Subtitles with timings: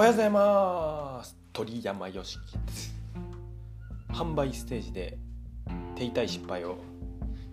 [0.00, 1.36] おはようございます。
[1.52, 2.94] 鳥山よしきです。
[4.08, 5.18] 販売ステージで
[5.94, 6.78] 手痛い失敗を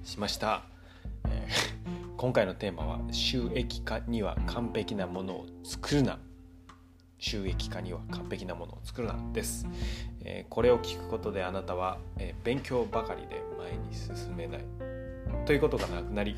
[0.02, 0.64] しました、
[1.28, 6.20] えー、 今回のテーマは収益化には完璧なものを作るな。
[7.20, 9.68] 収益化には完璧なものを作るなです、
[10.22, 14.64] えー、これを聞くことであなたは、えー、勉強ばかりで前に進めない
[15.46, 16.38] ということがなくなり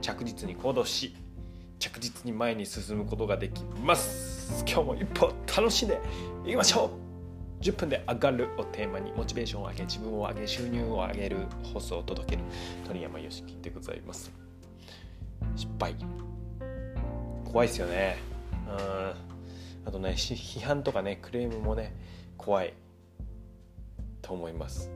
[0.00, 1.14] 着実に行動し
[1.78, 4.35] 着実に前に進むことができます。
[4.66, 6.00] 今日も一歩楽しんで
[6.44, 7.64] いきましょう。
[7.64, 11.38] 10分で上がるをテーマにモチベーションを上げ自分を上げ収入を上げる
[11.72, 12.42] 放送を届ける
[12.86, 14.30] 鳥山よしきでございます。
[15.56, 15.94] 失敗。
[17.44, 18.16] 怖いですよね。
[18.68, 19.14] うん。
[19.86, 21.94] あとね 批判とかねクレームもね
[22.36, 22.74] 怖い
[24.22, 24.90] と思います。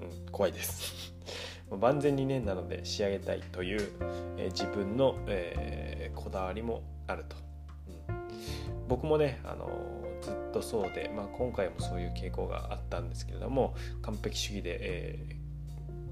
[0.00, 1.14] うん怖いです。
[1.70, 3.88] 万全にねなので仕上げたいという、
[4.36, 7.36] えー、自分の、えー、こだわりもあると、
[8.92, 9.70] 僕もね、あの、
[10.20, 15.36] ずっとそうで、まあ、今回もそういう傾向があったんですけれども完璧主義で、え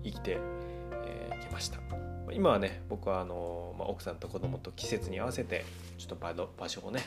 [0.03, 0.35] 生きてき、
[1.05, 1.79] えー、ました。
[2.33, 5.65] 今はね僕はあのまあ、奥さんと子供と季節に合わせて
[5.99, 7.03] ちょっと場所をね、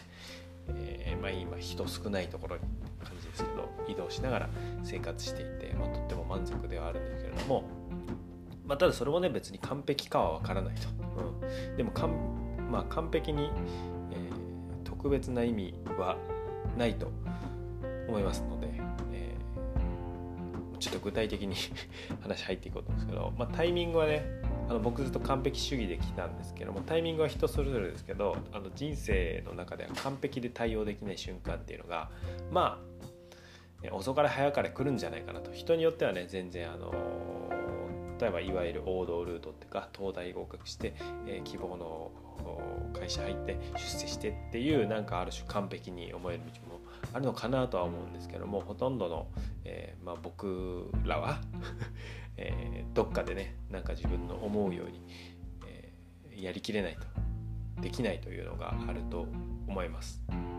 [0.68, 2.62] えまあ、今人少ないところに
[3.04, 4.50] 感じですけど移動しながら
[4.84, 7.64] 生活していて、まあ、とっても満足ではあるんですけれども
[8.66, 13.50] まあ、ただそれもね別に完璧かは分からないと、うん、でもかん、まあ、完璧に、
[14.12, 14.23] えー、
[15.04, 16.16] 特別な意味は
[16.78, 17.12] ないと
[18.08, 18.70] 思いますので、
[19.12, 21.56] えー、ちょっと具体的に
[22.24, 24.24] 話入っていこうと思うんですけど、まあ、タイミングはね
[24.70, 32.10] あの僕ずっと完璧主義で来たんですけどもタイミングは人それぞれですけどあの人生の中では完璧で対応できない瞬間っていうのが
[32.50, 32.82] ま
[33.86, 35.52] あ遅かれ早かれ来るんじゃないかなと。
[35.52, 36.94] 人によってはね全然あの
[38.20, 40.94] 例えばいわゆる王道ルートっていうか東大合格して、
[41.26, 42.12] えー、希望の
[42.94, 46.80] 会社入って出世してっていうなんかある種完璧に思える道も
[47.14, 49.28] あるのかなとは思うんですけどもほとんどの、
[49.66, 51.40] えー、まあ、僕らは
[52.36, 55.02] えー、どっかでねなんか自分の思うように、
[55.68, 57.02] えー、やりきれないと
[57.82, 59.28] できないというのがあると
[59.68, 60.24] 思います。
[60.30, 60.54] うん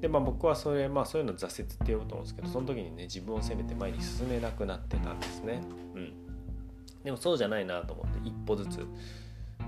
[0.00, 5.62] でまあ、僕はそれ、まあ、そういうの挫折って呼ぶと思うんですけどその時にね自分を責めて前に進めなくなってたんですね。
[5.94, 6.12] うん
[7.02, 8.86] でもそうじゃないなと思って一歩ずつ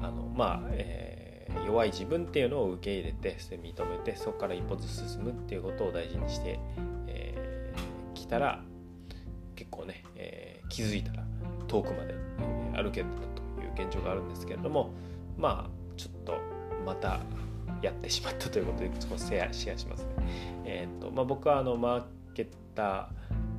[0.03, 6.59] あのまあ、えー、弱い自分っていうのを受け入れてそれ認めてそこから一歩ずつ進むっていうことを大事にしてき、
[7.09, 8.63] えー、たら
[9.55, 11.25] 結構ね、えー、気づいたら
[11.67, 12.15] 遠くまで、
[12.75, 14.91] 歩けたという現状があるんですけれども
[15.37, 16.39] まあちょっと
[16.85, 17.21] また
[17.83, 20.11] やってしまったということで少しシェアシェアしますね。
[20.65, 23.07] えーとまあ、僕はあのマーケッター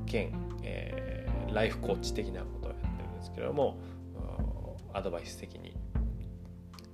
[0.06, 0.32] 兼、
[0.62, 2.57] えー、ライフコーチ的なこ
[3.28, 3.78] ですけれども
[4.92, 5.74] アドバイス的に。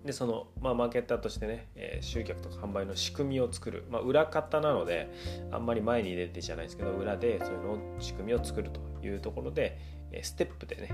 [0.04, 5.10] でその、まあ、マーケッターとしてね、えー、集客とか販売の仕組みを作る、まあ、裏方なので
[5.50, 9.78] あんまり前に出てじゃないですけど裏でそういうのを仕組みを作るというところで、
[10.12, 10.90] えー、ステップでね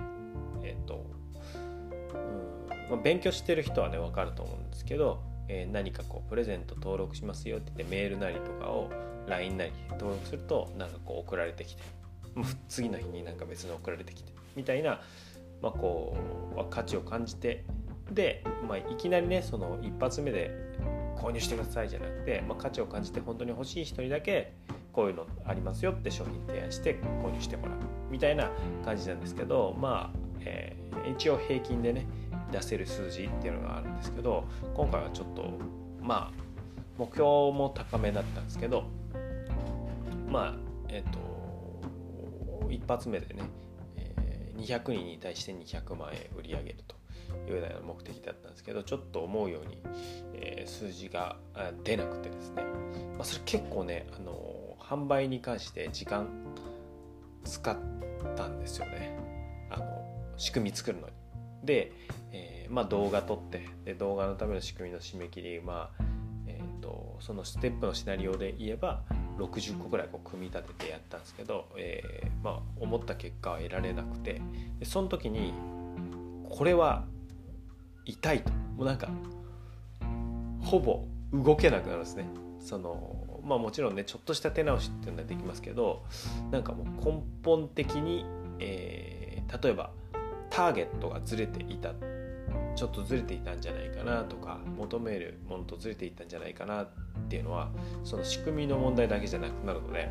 [0.62, 1.04] えっ、ー、と
[2.14, 8.90] う、まあ、勉強してる人はね分かると思うんですけど、えー、何かこうプレゼント登録しますよって言ってメールなりとかを
[9.26, 11.82] LINE なり登録するとなんかこう送られてきて
[12.68, 15.00] 次の日になんか別の送られてきてみたいな
[15.62, 16.16] まあ、こ
[16.56, 17.64] う価値を感じて
[18.10, 20.50] で、まあ、いきなりねその一発目で
[21.16, 24.54] 購入してくださいじゃなくて、まあ、価値を感じて本当に欲しい人にだけ
[24.92, 27.76] こういうのありますよって商品提案して購入してもらう
[28.10, 28.50] みたいな
[28.84, 32.06] 感じなんですけどまあ、えー、一応平均でね
[32.50, 34.44] 出せる数字っていうのがあるんですけど
[34.74, 35.58] 今回はちょっと
[36.00, 36.50] まあ
[36.98, 38.84] 目標も高めだったんですけど
[40.28, 40.54] まあ
[40.88, 43.42] えっ、ー、と一発目でね
[44.60, 46.96] 200人に対して200万円売り上げると
[47.50, 49.78] いうような目的だったんですけどちょっと思うように、
[50.34, 51.36] え、数字が
[51.84, 52.62] 出なくてですね、
[53.16, 56.28] まあ、それ結構ね、あの、販売に関して時間
[57.44, 57.76] 使っ
[58.36, 59.18] たんですよね
[59.70, 59.84] あの
[60.36, 61.12] 仕組み作るのに。
[61.62, 61.92] で、
[62.32, 66.02] えーまあ、動画撮ってで動画のための仕組みの締め切り、まあ
[66.46, 69.02] えーとそのステップのシナリオで言えば
[69.40, 74.40] 60個ぐらいこう組み立ててやったんですけど、えー、まあ、思った結果は得られなくて
[74.78, 75.54] でその時に
[76.48, 77.04] これは
[78.04, 79.08] 痛いともうなんか
[80.62, 82.26] ほぼ動けなくなるんですね。
[82.60, 86.04] そのまあもちろんねちょっとした手直しっていうのはできますけど
[86.50, 88.26] なんかもう根本的に、
[88.58, 89.90] えー、例えば
[90.50, 91.94] ターゲットがずれていた
[92.74, 96.88] ちょっとずれていたんじゃないかなとか求めるものとずれていたんじゃないかな
[97.20, 97.70] っていうのは
[98.04, 100.10] その仕組みの問題だけじゃなくなるので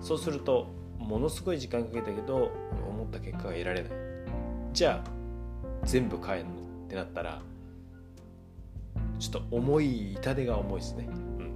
[0.00, 0.68] そうすると
[0.98, 2.50] ものすごい時間かけたけど
[2.88, 3.92] 思った結果が得られない。
[4.72, 5.22] じゃあ
[5.84, 7.42] 全部変えるのってなったら
[9.18, 11.54] ちょっと重い痛手が重いですね、うん、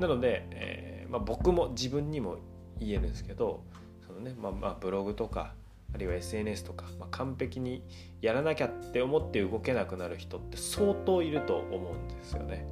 [0.00, 2.36] なので、えまあ、僕も自分にも
[2.78, 3.62] 言えるんですけど
[4.06, 5.54] その、ねまあ、まあブログとか
[5.94, 7.82] あるいは SNS とか、まあ、完璧に
[8.20, 12.66] やらなきゃって思って動けなくなる人って相当いると思うんですよね。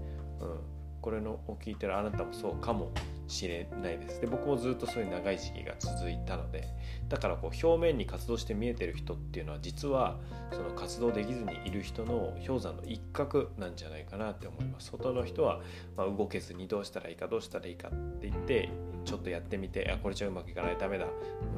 [1.09, 2.91] これのを聞いてるあなたもそうかも
[3.29, 4.21] しれないです。
[4.21, 6.65] で僕もずっとそういう長い時期が続いたので
[7.09, 10.19] だからこう表面に活動して見えてる人っていうのは実は
[10.53, 14.91] その活動できずにいる人の氷山の一角なんじゃないかなって思います。
[14.91, 15.63] 外の人は
[15.97, 17.91] ま動けずにどうしたらいいかどうしたらいいかっ
[18.21, 18.69] て言って
[19.07, 21.07] ちょっとやってみてあこれじゃうまくいかないダメだ、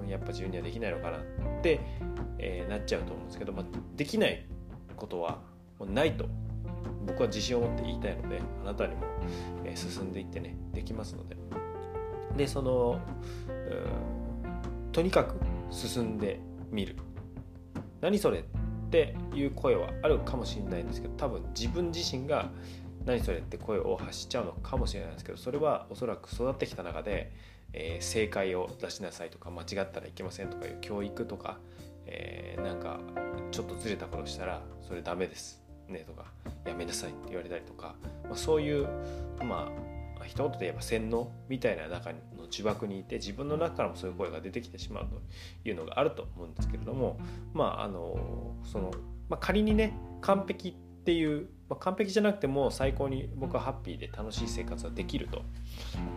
[0.05, 1.21] うん、やっぱ自分にはできないのかなっ
[1.61, 1.81] て、
[2.39, 3.65] えー、なっちゃうと思うんですけど、まあ、
[3.97, 4.47] できない
[4.95, 5.41] ことは
[5.81, 6.29] もうないと
[7.07, 9.03] 僕は自信を持って言いたいのであなたにも、
[9.65, 11.37] え進んでいってねできますので。
[12.37, 13.01] でその
[14.93, 15.35] とにかく
[15.71, 16.97] 進んでみる。
[18.01, 18.43] 何それっ
[18.91, 22.51] ていう声はあるかもしれないんですけど多分自分自身が
[23.05, 27.33] 何それって声を発しちゃうのかもしれないんですけどそれはおそらく育ってきた中で、
[27.73, 31.59] えー、正解を出しなさいとか間違ったらいけませんとかいう教育とか、
[32.07, 33.01] えー、なんか
[33.53, 36.25] ちょっとずれたことしたらそれダメですねとか
[36.65, 37.95] やめなさいって言われたりとか、
[38.25, 38.89] まあ、そういう
[39.43, 39.71] ま
[40.21, 42.19] あ一言で言えば洗脳みたいな中の
[42.51, 47.19] 呪縛にいて自分の中からもそういう声が出てきてしまうというのがあると思うんですけれども
[47.55, 48.91] まああのその、
[49.29, 55.43] まあ、仮にね完璧っていう、まあ、完璧じゃなくても最高に僕はハッピーで楽しい生活はできるとっ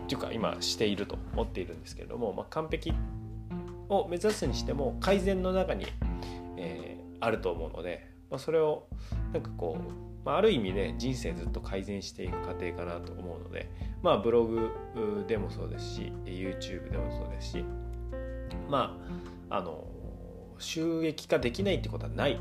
[0.06, 2.92] ていうか今していると思っているんですけれども、まあ、完璧
[3.88, 5.86] を目指すにしても改善の中に、
[6.58, 8.88] えー、あると思うのでまあ、それを
[9.32, 13.70] なんかこう、まあ、ある意味ね人生ずっと改善していく過程かなと思うので
[14.02, 14.70] まあブログ
[15.28, 17.64] でもそうですし YouTube でもそうですし
[18.68, 18.98] ま
[19.48, 19.84] ああの
[20.58, 22.40] 収益化できないってことはない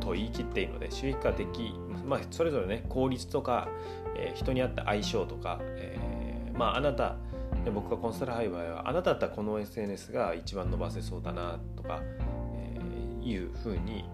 [0.00, 1.72] と言い切っていいので収益化でき、
[2.06, 3.68] まあ、それぞれね効率とか、
[4.18, 7.16] えー、人に合った相性とか、えー、まああなた
[7.74, 12.02] 僕がコンサルハイバーはあなただったらこの SNS が一番伸ばせそうだなとか、
[12.56, 14.04] えー、いうふうに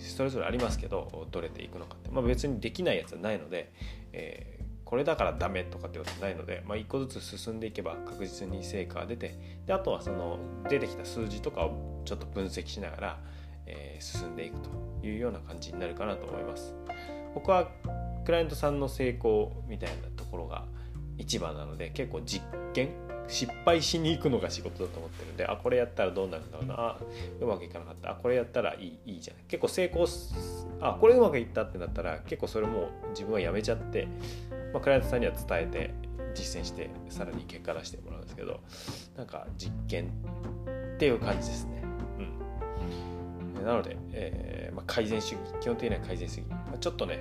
[0.00, 3.72] それぞれありますけどどれでいくのかって、まあ、別にできないやつはないので、
[4.12, 9.34] えー、これだからダメとかってことはないので、まあ、1個ずつ進んでいけば確実に成果が出て
[9.66, 10.38] であとはその
[10.68, 13.18] 出てきた数字とかをちょっと分析しながら、
[13.66, 16.74] えー、進んでいくというような感じになるかなと思います。
[17.34, 17.68] 僕は
[18.24, 20.64] クライアントさんの成功みたいなところが
[21.16, 22.90] 一番なので結構実験
[23.30, 26.74] 失敗しに行くのが仕事だと思ってるんであこれやったらどうなるんだろうな。
[26.78, 26.98] あ
[27.40, 28.10] うまくいかなかった。
[28.10, 29.44] あこれやったらいいいいじゃない。
[29.48, 30.06] 結構成功
[30.80, 34.08] あこれうまくいったってなったら結構それも自分はやめちゃって、
[34.72, 35.94] まあ、クライアントさんには伝えて
[36.34, 38.60] 実践してさらに結果出してもらうんですけど
[39.16, 40.10] なんか実験
[40.94, 41.82] っていう感じですね。
[43.56, 47.18] うん、なので、えーまあ、改善主義基本的には改善主義、まあ、ちょっとね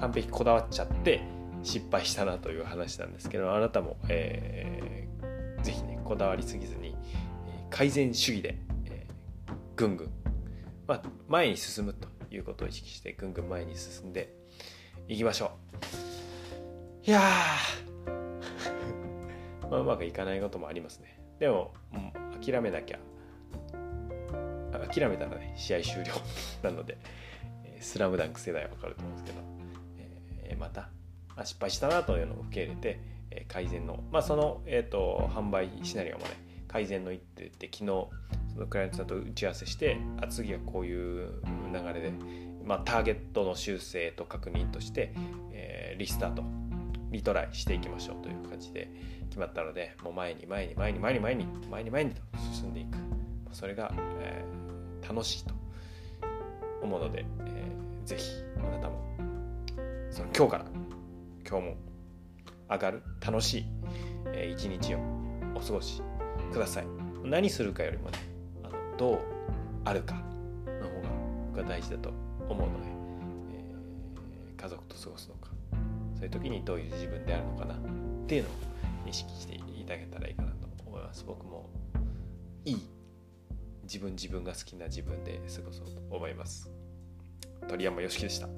[0.00, 1.22] 完璧こだわっちゃって
[1.62, 4.79] 失敗したなという話なんですけどあなたも、えー、
[5.62, 6.96] ぜひねこだわりすぎずに
[7.70, 10.10] 改善主義で、えー、ぐんぐん、
[10.86, 14.34] まあ、前に進むということを意識してぐんぐん前に進んで
[15.08, 15.52] いきましょ
[17.06, 17.08] う。
[17.08, 17.20] いや
[19.70, 21.18] まあうまくいかないこともありますね。
[21.38, 22.98] でも、う、諦めなきゃ。
[24.92, 26.12] 諦めたらね試合終了
[26.62, 26.98] なので
[27.80, 29.38] 「スラムダンク世代はわかると思うんですけど、
[30.44, 30.90] えー、また
[31.44, 33.00] 失敗したなというのを受け入れて、
[33.48, 36.30] 改善の、まあ、その、えーと、販売シナリオもね
[36.68, 37.84] 改善の一手って昨日
[38.54, 41.32] そのクライアントさんと打ち合わせしてあ次はこういう
[41.72, 42.12] 流れで、
[42.64, 45.12] まあ、ターゲットの修正と確認として、
[45.52, 46.42] えー、リスタート
[47.10, 48.88] リトライしていきましょうという感じで
[49.28, 52.22] 決まったのでもう前に前に前に前に前に前に前にと
[52.52, 53.20] 進んでいく。
[53.52, 55.54] それが、えー、楽しいと
[56.82, 59.02] 思うので、えー、ぜひあなたも
[60.10, 60.64] その今日から
[61.48, 61.76] 今日も
[62.70, 63.64] 上がる楽しい、
[64.26, 64.98] えー、一日を
[65.54, 66.02] お過ごし
[66.52, 66.86] ください。
[67.24, 68.18] 何するかよりもね
[68.62, 69.18] あのどう
[69.84, 71.08] あるかの方が
[71.48, 72.10] 僕は大事だと
[72.48, 72.86] 思うので、
[73.52, 75.50] えー、家族と過ごすのか
[76.14, 77.78] そういう時にどういう自分であるのかなっ
[78.26, 78.52] ていうのを
[79.06, 81.24] 意識していただけたらいいかなと思います。
[81.26, 81.68] 僕も
[82.64, 82.76] いい
[83.82, 86.70] 自分自分が好きな自分で過ごそうと思います。
[87.68, 88.48] 鳥山よしきでした。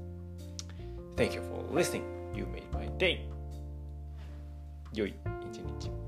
[1.17, 2.03] Thank you for listening.
[2.35, 3.32] You made my day.
[4.95, 5.15] 良い
[5.51, 6.02] 一日